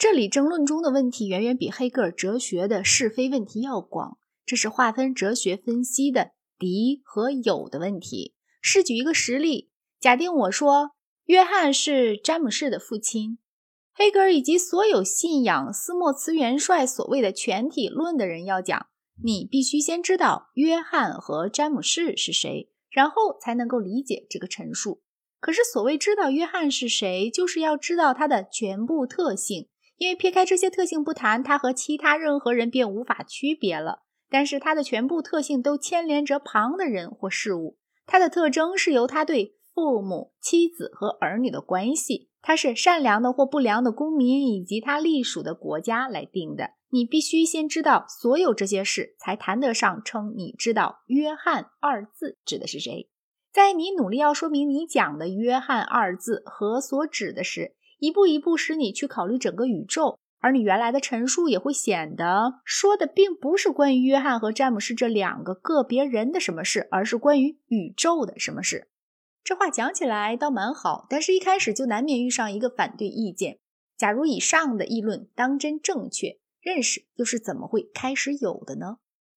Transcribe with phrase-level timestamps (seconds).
[0.00, 8.34] 这里争论中的问题远远比黑格尔哲学的是非问题要广，这是划分哲学分析的敌和友的问题。
[8.62, 9.68] 试举一个实例，
[10.00, 10.92] 假定我说
[11.26, 13.36] 约翰是詹姆士的父亲，
[13.92, 18.86] 黑格尔以及所有信仰斯莫茨元帅所谓的全体论的人要讲，
[19.22, 25.02] 你必须先知道约翰和詹姆士是谁，然后才能够理解这个陈述。
[25.40, 29.68] 可是所谓知道约翰是谁，就是要知道他的全部特性。
[30.00, 34.04] 因为撇开这些特性不谈，他和其他任何人便无法区别了。
[34.30, 37.76] 但是他的全部特性都牵连着旁的人或事物。
[38.06, 46.70] 他的特征是由他对父母、妻子和儿女的关系，他是善良的或不良的公民，以及他隶属的国家来定的。
[46.88, 53.10] 你必须先知道所有这些事，才谈得上称你知道“约翰”二字指的是谁。
[53.52, 57.74] 在你努力要说明你讲的“约翰”二字和所指的是。
[58.00, 68.88] 一步一步使你去考虑整个宇宙，而你原来的陈述也会显得说的并不是关于约翰和詹姆士这两个个别人的什么事，而是关于宇宙的什么事。
[69.44, 73.58] 这话讲起来倒蛮好，但是一开始就难免遇上一个反对意见。
[73.96, 78.96] 假如以上的议论当真正确，认识又是怎么会开始有的呢？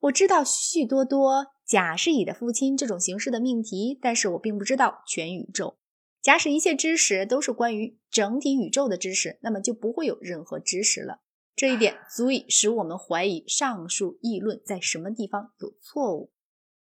[0.00, 5.78] 我知道许许多多甲是乙的父亲这种形式的命题，但是我并不知道全宇宙。
[6.24, 11.18] 假使一切知识都是关于整体宇宙的知识，那么就不会有任何知识了。
[11.54, 16.32] 这一点足以使我们怀疑上述议论在什么地方有错误。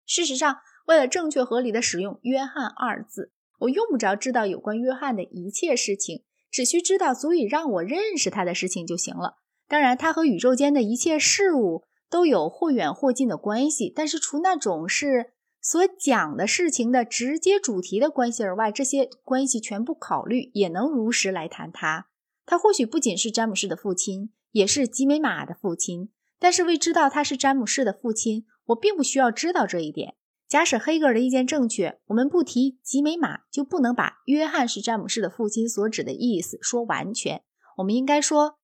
[0.05, 9.35] 事实上，为了正确合理的使用“约翰”二字，我用不着知道有关约翰的一切事情，只需知道足以让我认识他的事情就行了。
[9.69, 15.31] 当然，他和宇宙间的一切事物都有或远或近的关系，但是除那种是。
[15.61, 22.07] 所讲的事情的直接主题的关系而外，这些关系全部考虑，也能如实来谈他。
[22.45, 26.09] 他或许不仅是詹姆士的父亲，也是吉美玛的父亲。
[26.39, 30.15] 但是为知道他是詹姆士的父亲，我并不需要知道这一点。
[30.47, 37.43] 假使黑格尔的意见正确，我们不提吉美玛，就不能把约翰是詹姆士的父亲所指的意思说完全。
[37.77, 38.57] 我们应该说，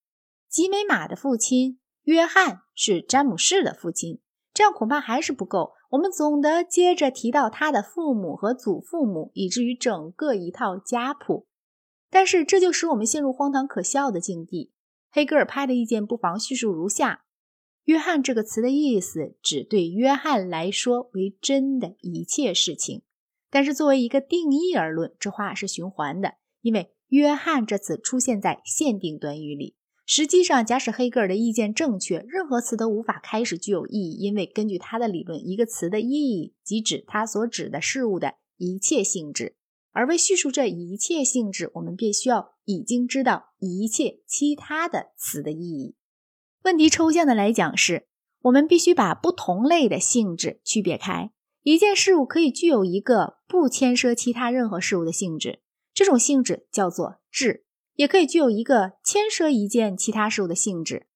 [0.48, 4.20] 吉美玛的父亲约翰是詹姆士的父亲。
[4.52, 5.74] 这样恐怕还是不够。
[5.96, 11.46] 我们总得接着提到他的父母和祖父母，以至于整个一套家谱。
[12.10, 14.72] 但是这就使我们陷入荒唐可笑的境地。
[15.10, 17.24] 黑格尔派的意见不妨叙述如下：
[17.84, 23.02] 约翰这个词的意思，指对约翰来说为真的一切事情。
[23.50, 29.76] 但是作为一个定义而论，这话是循环的，因为约翰这词出现在限定短语里。
[30.08, 39.56] 实际上，假使黑格尔的意见正确，任何词都无法开始具有意义，因为根据他的理论，一个词的意义即指它所指的事物的一切性质。
[39.90, 45.96] 而为叙述这一切性质，我们便需要已经知道一切其他的词的意义。
[46.62, 48.06] 问题抽象的来讲是，
[48.42, 51.32] 我们必须把不同类的性质区别开。
[51.62, 55.58] 一件事物可以具有一个不牵涉其他任何事物的性质，
[55.92, 57.65] 这种性质叫做质。
[57.96, 61.06] 也可以具有一个牵涉一件其他事物的性质，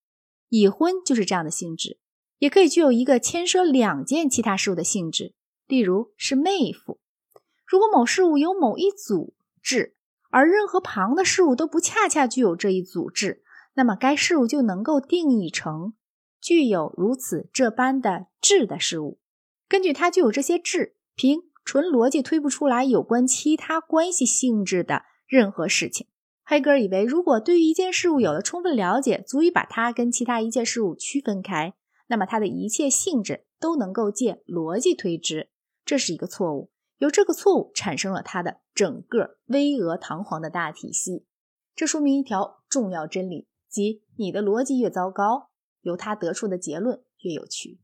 [0.49, 1.99] 已婚就是这样的性质；
[2.39, 5.35] 也可以具有一个牵涉两件其他事物的性质，
[5.67, 6.99] 例如是妹夫。
[7.67, 9.95] 如果某事物有某一组质，
[10.31, 13.43] 而任何旁的事物都不恰恰具有这一组质，
[13.75, 15.93] 那么该事物就能够定义成
[16.41, 19.21] 具有如此这般的质的事物。
[19.69, 26.07] 根据它具有这些质，凭纯逻辑推不出来有关其他关系性质的任何事情。
[26.51, 31.75] 黑格尔以为，如果对于一件事物有了充分了解，足以把它跟其他一切事物区分开，
[32.09, 35.51] 那么它的一切性质都能够借逻辑推知。
[35.85, 41.25] 这是一个错误，由这个错误产生了它的整个巍峨堂皇的大体系。
[41.77, 45.51] 这说明一条重要真理，即你的逻辑越糟糕，
[45.83, 47.79] 由它得出的结论越有趣。